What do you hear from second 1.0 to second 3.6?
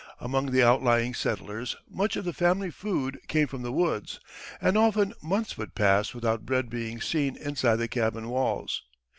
settlers much of the family food came